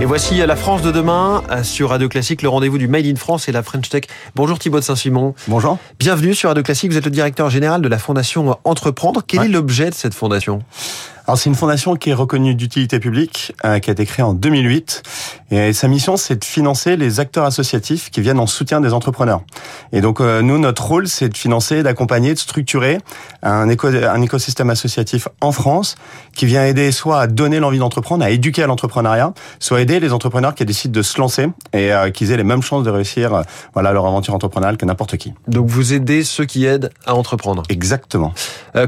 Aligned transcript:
Et 0.00 0.06
voici 0.06 0.36
la 0.36 0.56
France 0.56 0.82
de 0.82 0.90
demain 0.90 1.42
sur 1.62 1.90
Radio 1.90 2.08
Classique, 2.08 2.42
le 2.42 2.48
rendez-vous 2.48 2.78
du 2.78 2.88
Made 2.88 3.06
in 3.06 3.14
France 3.14 3.48
et 3.48 3.52
la 3.52 3.62
French 3.62 3.88
Tech. 3.88 4.04
Bonjour 4.34 4.58
Thibaut 4.58 4.80
de 4.80 4.84
Saint-Simon. 4.84 5.34
Bonjour. 5.46 5.78
Bienvenue 5.98 6.34
sur 6.34 6.50
Radio 6.50 6.62
Classique. 6.62 6.90
Vous 6.90 6.98
êtes 6.98 7.04
le 7.04 7.10
directeur 7.10 7.48
général 7.48 7.80
de 7.80 7.88
la 7.88 7.98
fondation 7.98 8.58
Entreprendre. 8.64 9.22
Quel 9.26 9.44
est 9.44 9.48
l'objet 9.48 9.90
de 9.90 9.94
cette 9.94 10.14
fondation? 10.14 10.62
Alors 11.26 11.38
c'est 11.38 11.48
une 11.48 11.56
fondation 11.56 11.96
qui 11.96 12.10
est 12.10 12.14
reconnue 12.14 12.54
d'utilité 12.54 12.98
publique, 12.98 13.54
euh, 13.64 13.78
qui 13.78 13.88
a 13.88 13.92
été 13.92 14.04
créée 14.04 14.24
en 14.24 14.34
2008. 14.34 15.02
Et 15.54 15.72
sa 15.72 15.88
mission, 15.88 16.16
c'est 16.16 16.36
de 16.36 16.44
financer 16.44 16.96
les 16.96 17.20
acteurs 17.20 17.44
associatifs 17.44 18.10
qui 18.10 18.20
viennent 18.20 18.40
en 18.40 18.46
soutien 18.46 18.80
des 18.80 18.92
entrepreneurs. 18.92 19.42
Et 19.92 20.00
donc 20.00 20.20
euh, 20.20 20.42
nous, 20.42 20.58
notre 20.58 20.84
rôle, 20.84 21.06
c'est 21.06 21.28
de 21.28 21.36
financer, 21.36 21.82
d'accompagner, 21.82 22.34
de 22.34 22.38
structurer 22.38 22.98
un, 23.42 23.68
éco 23.68 23.88
un 23.88 24.20
écosystème 24.20 24.70
associatif 24.70 25.28
en 25.40 25.52
France 25.52 25.96
qui 26.34 26.46
vient 26.46 26.64
aider 26.64 26.90
soit 26.90 27.20
à 27.20 27.26
donner 27.26 27.60
l'envie 27.60 27.78
d'entreprendre, 27.78 28.24
à 28.24 28.30
éduquer 28.30 28.64
à 28.64 28.66
l'entrepreneuriat, 28.66 29.32
soit 29.60 29.80
aider 29.80 30.00
les 30.00 30.12
entrepreneurs 30.12 30.54
qui 30.54 30.64
décident 30.64 30.92
de 30.92 31.02
se 31.02 31.18
lancer 31.20 31.48
et 31.72 31.92
euh, 31.92 32.10
qu'ils 32.10 32.32
aient 32.32 32.36
les 32.36 32.44
mêmes 32.44 32.62
chances 32.62 32.82
de 32.82 32.90
réussir 32.90 33.42
voilà 33.74 33.92
leur 33.92 34.06
aventure 34.06 34.34
entrepreneuriale 34.34 34.76
que 34.76 34.86
n'importe 34.86 35.16
qui. 35.16 35.34
Donc 35.46 35.68
vous 35.68 35.92
aidez 35.92 36.24
ceux 36.24 36.44
qui 36.44 36.66
aident 36.66 36.90
à 37.06 37.14
entreprendre. 37.14 37.62
Exactement. 37.68 38.32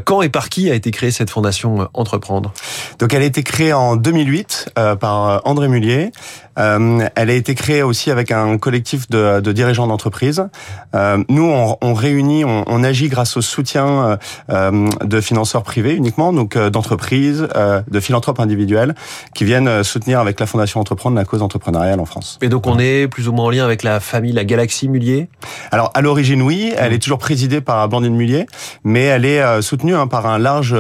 quand 0.05 0.23
et 0.23 0.29
par 0.29 0.49
qui 0.49 0.71
a 0.71 0.75
été 0.75 0.91
créée 0.91 1.11
cette 1.11 1.31
fondation 1.31 1.89
Entreprendre? 1.95 2.53
Donc 2.99 3.15
elle 3.15 3.23
a 3.23 3.27
été 3.27 3.43
créée 3.43 3.73
en 3.73 3.97
2008 3.97 4.73
euh, 4.79 4.97
par 4.97 5.29
euh, 5.29 5.39
André 5.45 5.69
Mullier. 5.69 6.13
Euh, 6.59 7.07
elle 7.15 7.31
a 7.31 7.33
été 7.35 7.55
créée 7.55 7.83
aussi 7.83 8.11
avec 8.11 8.31
un 8.31 8.59
collectif 8.59 9.09
de, 9.11 9.41
de 9.41 9.53
dirigeants 9.53 9.87
d'entreprise. 9.87 10.47
Euh, 10.95 11.23
nous, 11.29 11.45
on, 11.45 11.77
on 11.81 11.95
réunit, 11.95 12.45
on, 12.45 12.65
on, 12.67 12.85
agit 12.85 13.09
grâce 13.09 13.37
au 13.37 13.43
soutien 13.43 14.19
euh, 14.51 14.89
de 15.05 15.21
financeurs 15.21 15.63
privés 15.63 15.95
uniquement, 15.95 16.33
donc 16.33 16.57
d'entreprises, 16.57 17.49
de 17.89 18.01
philanthropes 18.01 18.41
individuels 18.41 18.95
qui 19.35 19.45
viennent 19.45 19.83
soutenir 19.83 20.21
avec 20.21 20.39
la 20.41 20.47
Fondation 20.47 20.81
Entreprendre 20.81 21.17
la 21.17 21.25
cause 21.25 21.43
entrepreneuriale 21.43 22.01
en 22.01 22.05
France. 22.05 22.39
Et 22.43 22.49
donc 22.49 22.67
on 22.67 22.79
est 22.79 23.09
plus 23.09 23.29
ou 23.29 23.33
moins 23.33 23.47
en 23.47 23.51
lien 23.51 23.65
avec 23.65 23.83
la 23.83 23.99
famille, 24.01 24.33
la 24.33 24.45
Galaxie 24.45 24.89
Mullier? 24.89 25.29
Alors 25.73 25.91
à 25.95 26.01
l'origine, 26.01 26.43
oui, 26.43 26.73
elle 26.77 26.93
est 26.93 26.99
toujours 26.99 27.19
présidée 27.19 27.61
par 27.61 27.89
Blandine 27.89 28.15
Mullier, 28.15 28.47
mais 28.85 29.03
elle 29.03 29.25
est 29.25 29.63
soutenue 29.63 29.97
hein, 29.97 30.07
par 30.07 30.27
un 30.27 30.39
large 30.39 30.77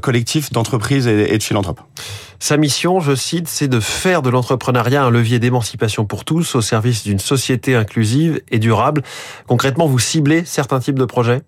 collectif 0.00 0.52
d'entreprises 0.52 1.06
et, 1.06 1.34
et 1.34 1.38
de 1.38 1.42
philanthropes. 1.42 1.80
Sa 2.38 2.56
mission, 2.56 3.00
je 3.00 3.14
cite, 3.14 3.48
c'est 3.48 3.68
de 3.68 3.80
faire 3.80 4.22
de 4.22 4.30
l'entrepreneuriat 4.30 5.04
un 5.04 5.10
levier 5.10 5.38
d'émancipation 5.38 6.04
pour 6.04 6.24
tous 6.24 6.54
au 6.54 6.60
service 6.60 7.04
d'une 7.04 7.18
société 7.18 7.74
inclusive 7.74 8.40
et 8.50 8.58
durable. 8.58 9.02
Concrètement, 9.46 9.86
vous 9.86 9.98
ciblez 9.98 10.44
certains 10.44 10.80
types 10.80 10.98
de 10.98 11.04
projets? 11.04 11.42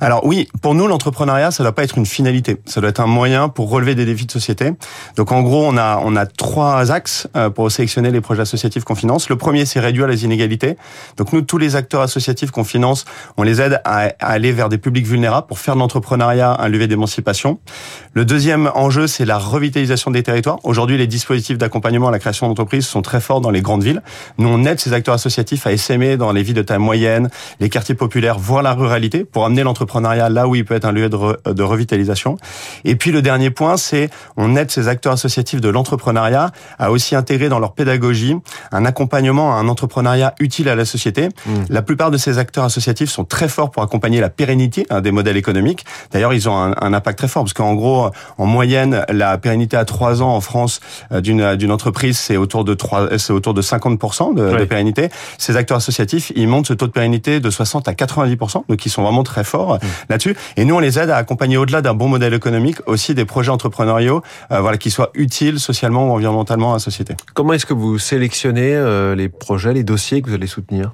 Alors 0.00 0.24
oui, 0.24 0.48
pour 0.62 0.74
nous, 0.74 0.86
l'entrepreneuriat, 0.86 1.50
ça 1.50 1.62
doit 1.62 1.74
pas 1.74 1.84
être 1.84 1.98
une 1.98 2.06
finalité. 2.06 2.60
Ça 2.66 2.80
doit 2.80 2.90
être 2.90 3.00
un 3.00 3.06
moyen 3.06 3.48
pour 3.48 3.70
relever 3.70 3.94
des 3.94 4.04
défis 4.04 4.26
de 4.26 4.32
société. 4.32 4.72
Donc 5.16 5.32
en 5.32 5.42
gros, 5.42 5.64
on 5.66 5.76
a 5.76 6.00
on 6.04 6.16
a 6.16 6.26
trois 6.26 6.90
axes 6.92 7.28
euh, 7.36 7.50
pour 7.50 7.70
sélectionner 7.70 8.10
les 8.10 8.20
projets 8.20 8.42
associatifs 8.42 8.84
qu'on 8.84 8.94
finance. 8.94 9.28
Le 9.28 9.36
premier, 9.36 9.66
c'est 9.66 9.80
réduire 9.80 10.06
les 10.06 10.24
inégalités. 10.24 10.76
Donc 11.16 11.32
nous, 11.32 11.42
tous 11.42 11.58
les 11.58 11.76
acteurs 11.76 12.02
associatifs 12.02 12.50
qu'on 12.50 12.64
finance, 12.64 13.04
on 13.36 13.42
les 13.42 13.60
aide 13.60 13.80
à, 13.84 14.10
aller 14.20 14.52
vers 14.52 14.68
des 14.68 14.78
publics 14.78 15.06
vulnérables 15.06 15.46
pour 15.46 15.58
faire 15.58 15.74
de 15.74 15.80
l'entrepreneuriat 15.80 16.56
un 16.58 16.68
levier 16.68 16.86
d'émancipation. 16.86 17.58
Le 18.12 18.24
deuxième 18.24 18.70
enjeu, 18.74 19.06
c'est 19.06 19.24
la 19.24 19.38
revitalisation 19.38 20.10
des 20.10 20.22
territoires. 20.22 20.58
Aujourd'hui, 20.64 20.98
les 20.98 21.06
dispositifs 21.06 21.58
d'accompagnement 21.58 22.08
à 22.08 22.10
la 22.10 22.18
création 22.18 22.48
d'entreprises 22.48 22.86
sont 22.86 23.02
très 23.02 23.20
forts 23.20 23.40
dans 23.40 23.50
les 23.50 23.62
grandes 23.62 23.82
villes. 23.82 24.02
Nous, 24.38 24.48
on 24.48 24.64
aide 24.64 24.80
ces 24.80 24.92
acteurs 24.92 25.14
associatifs 25.14 25.66
à 25.66 25.72
essaimer 25.72 26.16
dans 26.16 26.32
les 26.32 26.42
villes 26.42 26.54
de 26.54 26.62
taille 26.62 26.78
moyenne, 26.78 27.28
les 27.60 27.68
quartiers 27.68 27.94
populaires, 27.94 28.38
voire 28.38 28.62
la 28.62 28.74
ruralité, 28.74 29.24
pour 29.24 29.44
amener 29.48 29.62
l'entrepreneuriat 29.62 30.28
là 30.28 30.48
où 30.48 30.54
il 30.54 30.64
peut 30.64 30.74
être 30.74 30.84
un 30.84 30.92
lieu 30.92 31.08
de, 31.08 31.52
de 31.52 31.62
revitalisation. 31.62 32.36
Et 32.84 32.96
puis 32.96 33.10
le 33.10 33.22
dernier 33.22 33.50
point, 33.50 33.76
c'est 33.76 34.10
on 34.36 34.56
aide 34.56 34.70
ces 34.70 34.88
acteurs 34.88 35.14
associatifs 35.14 35.60
de 35.60 35.68
l'entrepreneuriat 35.68 36.50
à 36.78 36.90
aussi 36.90 37.16
intégrer 37.16 37.48
dans 37.48 37.58
leur 37.58 37.72
pédagogie 37.72 38.36
un 38.72 38.84
accompagnement 38.84 39.54
à 39.54 39.56
un 39.56 39.68
entrepreneuriat 39.68 40.34
utile 40.40 40.68
à 40.68 40.74
la 40.74 40.84
société. 40.84 41.28
Mmh. 41.28 41.52
La 41.68 41.82
plupart 41.82 42.10
de 42.10 42.16
ces 42.16 42.38
acteurs 42.38 42.64
associatifs 42.64 43.10
sont 43.10 43.24
très 43.24 43.48
forts 43.48 43.70
pour 43.70 43.82
accompagner 43.82 44.20
la 44.20 44.30
pérennité 44.30 44.86
hein, 44.90 45.00
des 45.00 45.10
modèles 45.10 45.36
économiques. 45.36 45.84
D'ailleurs, 46.12 46.32
ils 46.32 46.48
ont 46.48 46.56
un, 46.56 46.74
un, 46.80 46.92
impact 46.92 47.18
très 47.18 47.28
fort 47.28 47.44
parce 47.44 47.52
qu'en 47.52 47.74
gros, 47.74 48.10
en 48.38 48.46
moyenne, 48.46 49.04
la 49.08 49.38
pérennité 49.38 49.76
à 49.76 49.84
trois 49.84 50.22
ans 50.22 50.34
en 50.34 50.40
France 50.40 50.80
euh, 51.12 51.20
d'une 51.20 51.56
d'une 51.56 51.72
entreprise, 51.72 52.18
c'est 52.18 52.36
autour 52.36 52.64
de 52.64 52.74
trois, 52.74 53.18
c'est 53.18 53.32
autour 53.32 53.54
de 53.54 53.62
50% 53.62 54.34
de, 54.34 54.58
de, 54.58 54.64
pérennité. 54.64 55.08
Ces 55.38 55.56
acteurs 55.56 55.76
associatifs, 55.76 56.32
ils 56.34 56.48
montent 56.48 56.66
ce 56.66 56.72
taux 56.74 56.86
de 56.86 56.92
pérennité 56.92 57.40
de 57.40 57.50
60 57.50 57.88
à 57.88 57.92
90%, 57.92 58.62
donc 58.68 58.86
ils 58.86 58.90
sont 58.90 59.02
vraiment 59.02 59.22
très 59.28 59.44
fort 59.44 59.74
mmh. 59.74 59.78
là-dessus. 60.08 60.36
Et 60.56 60.64
nous, 60.64 60.74
on 60.74 60.80
les 60.80 60.98
aide 60.98 61.10
à 61.10 61.16
accompagner 61.16 61.56
au-delà 61.56 61.82
d'un 61.82 61.94
bon 61.94 62.08
modèle 62.08 62.34
économique 62.34 62.78
aussi 62.86 63.14
des 63.14 63.24
projets 63.24 63.50
entrepreneuriaux, 63.50 64.22
euh, 64.50 64.60
voilà, 64.60 64.78
qui 64.78 64.90
soient 64.90 65.10
utiles 65.14 65.60
socialement 65.60 66.08
ou 66.08 66.12
environnementalement 66.12 66.70
à 66.70 66.74
la 66.74 66.78
société. 66.80 67.14
Comment 67.34 67.52
est-ce 67.52 67.66
que 67.66 67.74
vous 67.74 67.98
sélectionnez 67.98 68.74
euh, 68.74 69.14
les 69.14 69.28
projets, 69.28 69.72
les 69.72 69.84
dossiers 69.84 70.22
que 70.22 70.28
vous 70.28 70.34
allez 70.34 70.46
soutenir? 70.46 70.92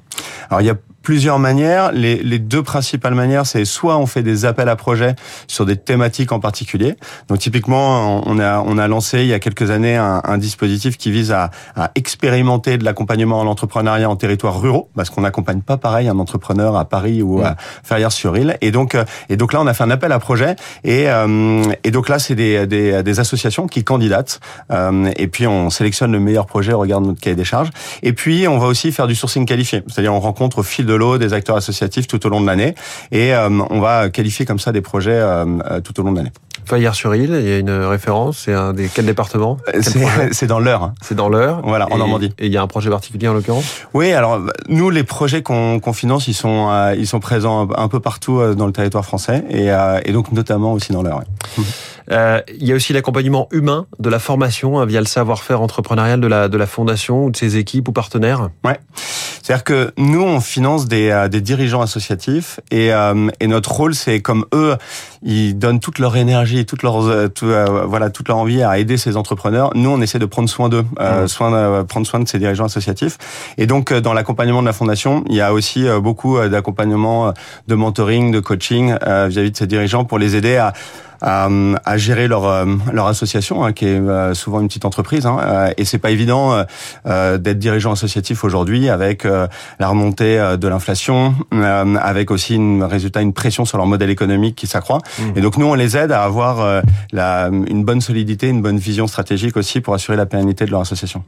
Alors, 0.50 0.60
il 0.60 0.66
y 0.66 0.70
a 0.70 0.76
plusieurs 1.04 1.38
manières. 1.38 1.92
Les, 1.92 2.16
les 2.16 2.40
deux 2.40 2.62
principales 2.62 3.14
manières, 3.14 3.46
c'est 3.46 3.64
soit 3.64 3.96
on 3.98 4.06
fait 4.06 4.22
des 4.22 4.44
appels 4.46 4.68
à 4.68 4.74
projets 4.74 5.14
sur 5.46 5.66
des 5.66 5.76
thématiques 5.76 6.32
en 6.32 6.40
particulier. 6.40 6.96
Donc 7.28 7.38
typiquement, 7.38 8.22
on 8.26 8.38
a 8.40 8.58
on 8.66 8.78
a 8.78 8.88
lancé 8.88 9.20
il 9.20 9.28
y 9.28 9.34
a 9.34 9.38
quelques 9.38 9.70
années 9.70 9.96
un, 9.96 10.22
un 10.24 10.38
dispositif 10.38 10.96
qui 10.96 11.10
vise 11.12 11.30
à, 11.30 11.50
à 11.76 11.90
expérimenter 11.94 12.78
de 12.78 12.84
l'accompagnement 12.84 13.42
à 13.42 13.44
l'entrepreneuriat 13.44 14.08
en 14.08 14.16
territoire 14.16 14.60
ruraux, 14.60 14.88
parce 14.96 15.10
qu'on 15.10 15.20
n'accompagne 15.20 15.60
pas 15.60 15.76
pareil 15.76 16.08
un 16.08 16.18
entrepreneur 16.18 16.76
à 16.76 16.86
Paris 16.86 17.22
ou 17.22 17.42
à 17.42 17.54
Ferrières-sur-Île. 17.84 18.56
Et 18.62 18.70
donc 18.70 18.94
euh, 18.94 19.04
et 19.28 19.36
donc 19.36 19.52
là, 19.52 19.60
on 19.60 19.66
a 19.66 19.74
fait 19.74 19.84
un 19.84 19.90
appel 19.90 20.10
à 20.10 20.18
projet 20.18 20.56
et 20.82 21.04
euh, 21.08 21.62
et 21.84 21.90
donc 21.90 22.08
là, 22.08 22.18
c'est 22.18 22.34
des, 22.34 22.66
des, 22.66 23.02
des 23.02 23.20
associations 23.20 23.66
qui 23.66 23.84
candidatent 23.84 24.40
euh, 24.72 25.10
et 25.16 25.28
puis 25.28 25.46
on 25.46 25.68
sélectionne 25.68 26.12
le 26.12 26.20
meilleur 26.20 26.46
projet 26.46 26.72
au 26.72 26.78
regard 26.78 27.02
de 27.02 27.08
notre 27.08 27.20
cahier 27.20 27.36
des 27.36 27.44
charges. 27.44 27.68
Et 28.02 28.14
puis 28.14 28.48
on 28.48 28.58
va 28.58 28.66
aussi 28.68 28.90
faire 28.90 29.06
du 29.06 29.14
sourcing 29.14 29.44
qualifié, 29.44 29.82
c'est-à-dire 29.88 30.14
on 30.14 30.20
rencontre 30.20 30.58
au 30.60 30.62
fil 30.62 30.86
de 30.86 30.93
l'eau 30.94 31.18
des 31.18 31.32
acteurs 31.32 31.56
associatifs 31.56 32.06
tout 32.06 32.24
au 32.26 32.28
long 32.28 32.40
de 32.40 32.46
l'année. 32.46 32.74
Et 33.12 33.34
euh, 33.34 33.48
on 33.70 33.80
va 33.80 34.08
qualifier 34.08 34.46
comme 34.46 34.58
ça 34.58 34.72
des 34.72 34.80
projets 34.80 35.12
euh, 35.12 35.44
euh, 35.70 35.80
tout 35.80 35.98
au 36.00 36.02
long 36.02 36.12
de 36.12 36.18
l'année. 36.18 36.32
Fayard-sur-Île, 36.66 37.36
il 37.38 37.48
y 37.48 37.52
a 37.52 37.58
une 37.58 37.70
référence, 37.70 38.38
c'est 38.38 38.54
un 38.54 38.72
des 38.72 38.88
quel 38.88 39.04
département? 39.04 39.58
C'est 40.32 40.46
dans 40.46 40.60
l'heure. 40.60 40.92
C'est 41.02 41.14
dans 41.14 41.28
l'heure. 41.28 41.60
Voilà, 41.62 41.86
en 41.90 41.98
Normandie. 41.98 42.32
Et 42.38 42.46
il 42.46 42.52
y 42.52 42.56
a 42.56 42.62
un 42.62 42.66
projet 42.66 42.88
particulier 42.88 43.28
en 43.28 43.34
l'occurrence? 43.34 43.82
Oui, 43.92 44.12
alors 44.12 44.40
nous 44.68 44.88
les 44.88 45.04
projets 45.04 45.42
qu'on 45.42 45.78
qu 45.78 45.92
finance, 45.92 46.26
ils 46.26 46.34
sont 46.34 46.70
ils 46.96 47.06
sont 47.06 47.20
présents 47.20 47.68
un 47.76 47.88
peu 47.88 48.00
partout 48.00 48.40
dans 48.54 48.66
le 48.66 48.72
territoire 48.72 49.04
français 49.04 49.44
et, 49.50 49.68
et 50.08 50.12
donc 50.12 50.32
notamment 50.32 50.72
aussi 50.72 50.92
dans 50.92 51.02
l'heure. 51.02 51.18
Ouais. 51.18 51.24
Euh, 52.10 52.40
il 52.48 52.66
y 52.66 52.72
a 52.72 52.74
aussi 52.74 52.92
l'accompagnement 52.92 53.48
humain 53.50 53.86
de 53.98 54.10
la 54.10 54.18
formation 54.18 54.78
hein, 54.78 54.86
via 54.86 55.00
le 55.00 55.06
savoir-faire 55.06 55.62
entrepreneurial 55.62 56.20
de 56.20 56.26
la, 56.26 56.48
de 56.48 56.58
la 56.58 56.66
fondation 56.66 57.24
ou 57.24 57.30
de 57.30 57.36
ses 57.36 57.56
équipes 57.56 57.88
ou 57.88 57.92
partenaires. 57.92 58.50
Ouais. 58.62 58.78
C'est-à-dire 59.44 59.64
que 59.64 59.92
nous, 59.98 60.22
on 60.22 60.40
finance 60.40 60.86
des, 60.88 61.10
euh, 61.10 61.28
des 61.28 61.42
dirigeants 61.42 61.82
associatifs 61.82 62.60
et, 62.70 62.94
euh, 62.94 63.28
et 63.40 63.46
notre 63.46 63.72
rôle, 63.72 63.94
c'est 63.94 64.20
comme 64.20 64.46
eux, 64.54 64.74
ils 65.22 65.58
donnent 65.58 65.80
toute 65.80 65.98
leur 65.98 66.16
énergie, 66.16 66.64
toute 66.64 66.82
leur, 66.82 67.06
euh, 67.06 67.28
tout, 67.28 67.52
voilà, 67.86 68.08
toute 68.08 68.28
leur 68.28 68.38
envie 68.38 68.62
à 68.62 68.78
aider 68.78 68.96
ces 68.96 69.18
entrepreneurs. 69.18 69.70
Nous, 69.74 69.90
on 69.90 70.00
essaie 70.00 70.18
de 70.18 70.24
prendre 70.24 70.48
soin 70.48 70.70
d'eux, 70.70 70.86
mmh. 70.98 71.26
soin 71.26 71.84
prendre 71.84 72.06
soin 72.06 72.20
de 72.20 72.28
ces 72.28 72.38
dirigeants 72.38 72.64
associatifs. 72.64 73.18
Et 73.58 73.66
donc, 73.66 73.92
dans 73.92 74.14
l'accompagnement 74.14 74.62
de 74.62 74.66
la 74.66 74.72
fondation, 74.72 75.24
il 75.28 75.36
y 75.36 75.42
a 75.42 75.52
aussi 75.52 75.86
beaucoup 76.00 76.38
d'accompagnement, 76.48 77.34
de 77.68 77.74
mentoring, 77.74 78.32
de 78.32 78.40
coaching 78.40 78.94
vis-à-vis 78.94 79.48
-vis 79.48 79.50
de 79.50 79.56
ces 79.56 79.66
dirigeants 79.66 80.04
pour 80.04 80.18
les 80.18 80.36
aider 80.36 80.56
à 80.56 80.72
à, 81.24 81.48
à 81.84 81.96
gérer 81.96 82.28
leur 82.28 82.44
euh, 82.44 82.66
leur 82.92 83.06
association, 83.06 83.64
hein, 83.64 83.72
qui 83.72 83.86
est 83.86 83.98
euh, 83.98 84.34
souvent 84.34 84.60
une 84.60 84.68
petite 84.68 84.84
entreprise. 84.84 85.24
Hein, 85.26 85.38
euh, 85.40 85.72
et 85.78 85.84
c'est 85.84 85.98
pas 85.98 86.10
évident 86.10 86.64
d'être 87.04 87.58
dirigeant 87.58 87.92
associatif 87.92 88.44
aujourd'hui 88.44 88.88
avec 88.88 89.24
la 89.24 89.88
remontée 89.88 90.36
de 90.36 90.68
l'inflation, 90.68 91.34
avec 92.00 92.30
aussi 92.30 92.56
une 92.56 92.82
résultat 92.82 93.22
une 93.22 93.32
pression 93.32 93.64
sur 93.64 93.78
leur 93.78 93.86
modèle 93.86 94.10
économique 94.10 94.56
qui 94.56 94.66
s'accroît. 94.66 94.98
Mmh. 94.98 95.22
Et 95.36 95.40
donc 95.40 95.56
nous 95.56 95.66
on 95.66 95.74
les 95.74 95.96
aide 95.96 96.12
à 96.12 96.22
avoir 96.24 96.82
la, 97.12 97.48
une 97.48 97.84
bonne 97.84 98.00
solidité, 98.00 98.48
une 98.48 98.62
bonne 98.62 98.78
vision 98.78 99.06
stratégique 99.06 99.56
aussi 99.56 99.80
pour 99.80 99.94
assurer 99.94 100.16
la 100.16 100.26
pérennité 100.26 100.66
de 100.66 100.70
leur 100.70 100.80
association. 100.80 101.24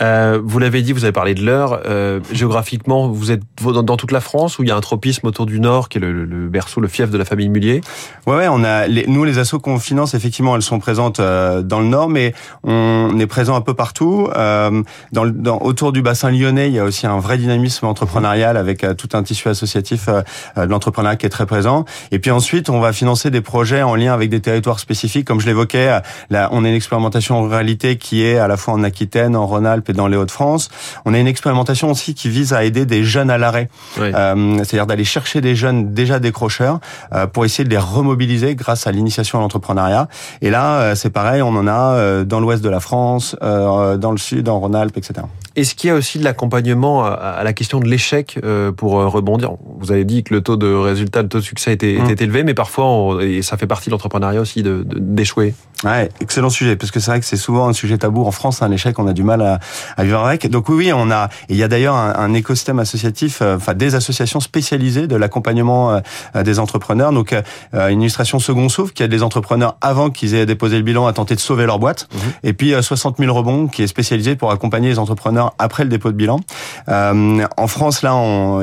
Euh, 0.00 0.40
vous 0.42 0.58
l'avez 0.58 0.82
dit, 0.82 0.92
vous 0.92 1.04
avez 1.04 1.12
parlé 1.12 1.34
de 1.34 1.44
l'heure. 1.44 1.82
Euh, 1.86 2.20
géographiquement, 2.32 3.08
vous 3.08 3.30
êtes 3.30 3.42
dans, 3.62 3.96
toute 3.96 4.12
la 4.12 4.20
France 4.20 4.58
où 4.58 4.62
il 4.62 4.68
y 4.68 4.72
a 4.72 4.76
un 4.76 4.80
tropisme 4.80 5.26
autour 5.26 5.46
du 5.46 5.60
Nord, 5.60 5.88
qui 5.88 5.98
est 5.98 6.00
le, 6.00 6.48
berceau, 6.48 6.80
le 6.80 6.88
fief 6.88 7.10
de 7.10 7.18
la 7.18 7.24
famille 7.24 7.48
Mullier. 7.48 7.80
Ouais, 8.26 8.36
ouais 8.36 8.48
on 8.48 8.64
a 8.64 8.86
les, 8.86 9.06
nous 9.06 9.24
les 9.24 9.38
assos 9.38 9.58
qu'on 9.58 9.78
finance 9.78 10.14
effectivement, 10.14 10.56
elles 10.56 10.62
sont 10.62 10.78
présentes 10.78 11.20
euh, 11.20 11.62
dans 11.62 11.80
le 11.80 11.86
Nord, 11.86 12.08
mais 12.08 12.34
on 12.62 13.18
est 13.18 13.26
présent 13.26 13.54
un 13.56 13.60
peu 13.60 13.74
partout. 13.74 14.28
Euh, 14.36 14.82
dans, 15.12 15.26
dans, 15.26 15.58
autour 15.58 15.92
du 15.92 16.02
bassin 16.02 16.30
lyonnais, 16.30 16.68
il 16.68 16.74
y 16.74 16.78
a 16.78 16.84
aussi 16.84 17.06
un 17.06 17.18
vrai 17.18 17.38
dynamisme 17.38 17.86
entrepreneurial 17.86 18.56
avec 18.56 18.84
euh, 18.84 18.94
tout 18.94 19.08
un 19.12 19.22
tissu 19.22 19.48
associatif 19.48 20.08
de 20.56 20.62
l'entrepreneuriat 20.62 21.16
qui 21.16 21.26
est 21.26 21.30
très 21.30 21.46
présent. 21.46 21.84
Et 22.10 22.18
puis 22.18 22.30
ensuite, 22.30 22.70
on 22.70 22.80
va 22.80 22.92
financer 22.92 23.30
des 23.30 23.40
projets 23.40 23.82
en 23.82 23.94
lien 23.94 24.12
avec 24.12 24.30
des 24.30 24.40
territoires 24.40 24.78
spécifiques, 24.78 25.26
comme 25.26 25.40
je 25.40 25.46
l'évoquais. 25.46 26.00
Là, 26.30 26.48
on 26.52 26.64
a 26.64 26.68
une 26.68 26.74
expérimentation 26.74 27.36
en 27.36 27.42
ruralité 27.42 27.96
qui 27.96 28.24
est 28.24 28.38
à 28.38 28.48
la 28.48 28.56
fois 28.56 28.74
en 28.74 28.82
Aquitaine, 28.82 29.36
en 29.36 29.46
Rhône-Alpes 29.46 29.89
et 29.90 29.92
dans 29.92 30.06
les 30.06 30.16
Hauts-de-France. 30.16 30.70
On 31.04 31.14
a 31.14 31.18
une 31.18 31.26
expérimentation 31.26 31.90
aussi 31.90 32.14
qui 32.14 32.28
vise 32.28 32.52
à 32.52 32.64
aider 32.64 32.86
des 32.86 33.04
jeunes 33.04 33.30
à 33.30 33.38
l'arrêt, 33.38 33.68
euh, 33.98 34.56
c'est-à-dire 34.58 34.86
d'aller 34.86 35.04
chercher 35.04 35.40
des 35.40 35.54
jeunes 35.54 35.92
déjà 35.92 36.18
décrocheurs 36.18 36.80
euh, 37.12 37.26
pour 37.26 37.44
essayer 37.44 37.64
de 37.64 37.70
les 37.70 37.78
remobiliser 37.78 38.54
grâce 38.54 38.86
à 38.86 38.92
l'initiation 38.92 39.38
à 39.38 39.42
l'entrepreneuriat. 39.42 40.08
Et 40.40 40.50
là, 40.50 40.80
euh, 40.80 40.94
c'est 40.94 41.10
pareil, 41.10 41.42
on 41.42 41.54
en 41.56 41.66
a 41.66 42.24
dans 42.24 42.40
l'ouest 42.40 42.62
de 42.62 42.68
la 42.68 42.80
France, 42.80 43.36
dans 43.40 44.12
le 44.12 44.18
sud, 44.18 44.48
en 44.48 44.60
Rhône-Alpes, 44.60 44.96
etc. 44.96 45.22
Est-ce 45.56 45.74
qu'il 45.74 45.88
y 45.88 45.90
a 45.90 45.96
aussi 45.96 46.18
de 46.18 46.24
l'accompagnement 46.24 47.04
à 47.04 47.42
la 47.42 47.52
question 47.52 47.80
de 47.80 47.86
l'échec 47.86 48.38
pour 48.76 48.92
rebondir? 48.92 49.52
Vous 49.78 49.92
avez 49.92 50.04
dit 50.04 50.22
que 50.22 50.34
le 50.34 50.42
taux 50.42 50.56
de 50.56 50.72
résultat, 50.72 51.22
le 51.22 51.28
taux 51.28 51.38
de 51.38 51.44
succès 51.44 51.72
était, 51.72 51.98
mmh. 51.98 52.10
était 52.10 52.24
élevé, 52.24 52.44
mais 52.44 52.54
parfois, 52.54 53.24
et 53.24 53.42
ça 53.42 53.56
fait 53.56 53.66
partie 53.66 53.88
de 53.88 53.92
l'entrepreneuriat 53.92 54.40
aussi 54.40 54.62
d'échouer. 54.64 55.54
De, 55.82 55.88
ouais, 55.88 56.08
excellent 56.20 56.50
sujet, 56.50 56.76
parce 56.76 56.90
que 56.90 57.00
c'est 57.00 57.10
vrai 57.10 57.20
que 57.20 57.26
c'est 57.26 57.36
souvent 57.36 57.68
un 57.68 57.72
sujet 57.72 57.98
tabou 57.98 58.24
en 58.24 58.30
France, 58.30 58.62
un 58.62 58.70
échec, 58.70 58.98
on 58.98 59.06
a 59.06 59.12
du 59.12 59.22
mal 59.22 59.42
à, 59.42 59.60
à 59.96 60.04
vivre 60.04 60.24
avec. 60.24 60.48
Donc 60.48 60.68
oui, 60.68 60.76
oui, 60.76 60.92
on 60.94 61.10
a, 61.10 61.28
il 61.48 61.56
y 61.56 61.62
a 61.62 61.68
d'ailleurs 61.68 61.96
un, 61.96 62.14
un, 62.14 62.34
écosystème 62.34 62.78
associatif, 62.78 63.42
enfin 63.42 63.74
des 63.74 63.94
associations 63.94 64.40
spécialisées 64.40 65.06
de 65.06 65.16
l'accompagnement 65.16 66.00
des 66.34 66.58
entrepreneurs. 66.58 67.12
Donc 67.12 67.34
une 67.72 68.02
illustration 68.02 68.38
second 68.38 68.68
souffle, 68.68 68.92
qui 68.92 69.02
a 69.02 69.08
des 69.08 69.22
entrepreneurs 69.22 69.76
avant 69.80 70.10
qu'ils 70.10 70.34
aient 70.34 70.46
déposé 70.46 70.76
le 70.76 70.82
bilan 70.82 71.06
à 71.06 71.12
tenter 71.12 71.34
de 71.34 71.40
sauver 71.40 71.66
leur 71.66 71.78
boîte, 71.78 72.08
mmh. 72.12 72.18
et 72.44 72.52
puis 72.52 72.74
60 72.80 73.18
000 73.18 73.34
rebonds 73.34 73.66
qui 73.66 73.82
est 73.82 73.86
spécialisé 73.86 74.36
pour 74.36 74.52
accompagner 74.52 74.88
les 74.88 74.98
entrepreneurs 74.98 75.39
après 75.58 75.84
le 75.84 75.90
dépôt 75.90 76.10
de 76.10 76.16
bilan. 76.16 76.40
Euh, 76.88 77.46
en 77.56 77.66
France, 77.66 78.02
là, 78.02 78.14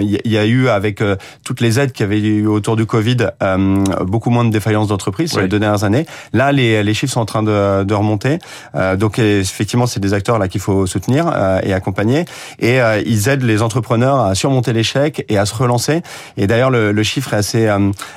il 0.02 0.20
y 0.32 0.38
a 0.38 0.46
eu 0.46 0.70
avec 0.70 1.02
euh, 1.02 1.16
toutes 1.44 1.62
les 1.62 1.80
aides 1.80 1.92
qu'il 1.92 2.06
y 2.06 2.08
avait 2.08 2.20
eu 2.20 2.48
autour 2.48 2.76
du 2.76 2.86
Covid, 2.86 3.18
euh, 3.44 3.84
beaucoup 4.06 4.30
moins 4.30 4.46
de 4.46 4.52
défaillances 4.52 4.88
d'entreprises 4.88 5.34
oui. 5.36 5.44
les 5.44 5.48
deux 5.48 5.60
dernières 5.60 5.84
années. 5.84 6.06
Là, 6.34 6.52
les, 6.52 6.84
les 6.84 6.94
chiffres 6.94 7.14
sont 7.14 7.22
en 7.22 7.26
train 7.26 7.44
de, 7.44 7.84
de 7.84 7.94
remonter. 7.94 8.40
Euh, 8.76 8.96
donc, 8.96 9.20
effectivement, 9.20 9.88
c'est 9.88 10.00
des 10.00 10.14
acteurs 10.14 10.40
là 10.40 10.48
qu'il 10.48 10.62
faut 10.62 10.86
soutenir 10.86 11.32
euh, 11.34 11.60
et 11.64 11.74
accompagner. 11.74 12.26
Et 12.60 12.82
euh, 12.82 13.02
ils 13.06 13.30
aident 13.30 13.44
les 13.44 13.62
entrepreneurs 13.62 14.20
à 14.20 14.36
surmonter 14.36 14.74
l'échec 14.74 15.26
et 15.30 15.38
à 15.38 15.46
se 15.46 15.56
relancer. 15.56 16.02
Et 16.38 16.48
d'ailleurs, 16.48 16.70
le, 16.70 16.92
le, 16.92 17.04
chiffre 17.04 17.34
est 17.34 17.38
assez 17.38 17.70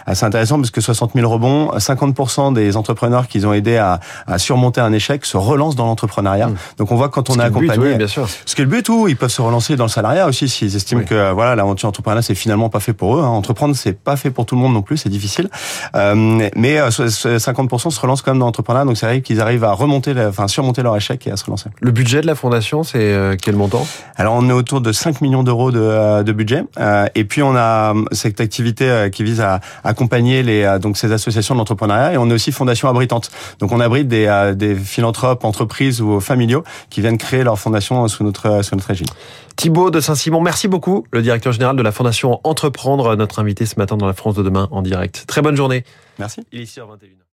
assez 0.06 0.24
intéressant 0.24 0.56
parce 0.56 0.70
que 0.70 0.80
60 0.80 1.12
000 1.14 1.30
rebonds, 1.30 1.70
50% 1.76 2.52
des 2.52 2.76
entrepreneurs 2.76 3.28
qu'ils 3.28 3.46
ont 3.46 3.52
aidé 3.52 3.76
à, 3.76 4.00
à, 4.26 4.38
surmonter 4.38 4.80
un 4.80 4.92
échec 4.92 5.24
se 5.24 5.36
relancent 5.36 5.76
dans 5.76 5.86
l'entrepreneuriat. 5.86 6.48
Mmh. 6.48 6.56
Donc, 6.78 6.92
on 6.92 6.96
voit 6.96 7.08
quand 7.08 7.30
on 7.30 7.38
a 7.38 7.44
accompagné, 7.44 7.78
but, 7.78 7.92
oui, 7.92 7.94
bien 7.96 8.08
sûr. 8.08 8.28
Ce 8.50 8.56
qui 8.56 8.62
est 8.62 8.64
le 8.64 8.70
but, 8.70 8.88
ou 8.88 9.06
ils 9.06 9.16
peuvent 9.16 9.30
se 9.30 9.40
relancer 9.40 9.76
dans 9.76 9.84
le 9.84 9.90
salariat 9.90 10.26
aussi 10.26 10.48
s'ils 10.48 10.74
estiment 10.74 11.02
oui. 11.02 11.06
que 11.06 11.30
voilà 11.30 11.54
l'aventure 11.54 11.88
entrepreneuriale 11.88 12.24
c'est 12.24 12.34
finalement 12.34 12.68
pas 12.68 12.80
fait 12.80 12.92
pour 12.92 13.16
eux. 13.16 13.22
Hein. 13.22 13.28
Entreprendre 13.28 13.76
c'est 13.76 13.92
pas 13.92 14.16
fait 14.16 14.32
pour 14.32 14.44
tout 14.44 14.56
le 14.56 14.60
monde 14.60 14.74
non 14.74 14.82
plus, 14.82 14.96
c'est 14.96 15.08
difficile. 15.08 15.48
Euh, 15.94 16.48
mais 16.56 16.80
50% 16.80 17.90
se 17.90 18.00
relancent 18.00 18.22
quand 18.22 18.32
même 18.32 18.40
dans 18.40 18.46
l'entrepreneuriat, 18.46 18.86
donc 18.86 18.96
c'est 18.96 19.06
vrai 19.06 19.20
qu'ils 19.20 19.40
arrivent 19.40 19.62
à 19.62 19.70
remonter, 19.70 20.14
enfin 20.26 20.48
surmonter 20.48 20.82
leur 20.82 20.96
échec 20.96 21.24
et 21.28 21.30
à 21.30 21.36
se 21.36 21.44
relancer. 21.44 21.70
Le 21.80 21.92
budget 21.92 22.22
de 22.22 22.26
la 22.26 22.34
fondation, 22.34 22.82
c'est 22.82 22.98
euh, 22.98 23.36
quel 23.40 23.54
montant? 23.54 23.86
Alors 24.16 24.34
on 24.34 24.48
est 24.48 24.52
autour 24.52 24.80
de 24.80 24.90
5 24.90 25.20
millions 25.20 25.44
d'euros 25.44 25.70
de, 25.70 26.24
de, 26.24 26.32
budget, 26.32 26.64
euh, 26.80 27.06
et 27.14 27.22
puis 27.22 27.44
on 27.44 27.54
a 27.54 27.94
cette 28.10 28.40
activité 28.40 29.10
qui 29.12 29.22
vise 29.22 29.40
à 29.40 29.60
accompagner 29.84 30.42
les 30.42 30.78
donc 30.82 30.96
ces 30.96 31.12
associations 31.12 31.54
d'entrepreneuriat, 31.54 32.14
et 32.14 32.18
on 32.18 32.28
est 32.28 32.34
aussi 32.34 32.50
fondation 32.50 32.88
abritante. 32.88 33.30
Donc 33.60 33.70
on 33.70 33.78
abrite 33.78 34.08
des, 34.08 34.52
des 34.56 34.74
philanthropes, 34.74 35.44
entreprises 35.44 36.02
ou 36.02 36.18
familiaux 36.18 36.64
qui 36.88 37.00
viennent 37.00 37.18
créer 37.18 37.44
leur 37.44 37.56
fondation 37.56 38.08
sous 38.08 38.24
notre 38.24 38.39
sous 38.62 38.74
notre 38.74 38.90
égide. 38.90 39.10
Thibaut 39.56 39.90
de 39.90 40.00
Saint-Simon, 40.00 40.40
merci 40.40 40.68
beaucoup, 40.68 41.06
le 41.12 41.22
directeur 41.22 41.52
général 41.52 41.76
de 41.76 41.82
la 41.82 41.92
Fondation 41.92 42.40
Entreprendre, 42.44 43.16
notre 43.16 43.38
invité 43.38 43.66
ce 43.66 43.78
matin 43.78 43.96
dans 43.96 44.06
la 44.06 44.14
France 44.14 44.34
de 44.34 44.42
demain 44.42 44.68
en 44.70 44.82
direct. 44.82 45.24
Très 45.26 45.42
bonne 45.42 45.56
journée. 45.56 45.84
Merci. 46.18 46.42
Il 46.52 46.60
est 46.60 46.64
ici 46.64 46.80
à 46.80 46.84
21h. 46.84 47.29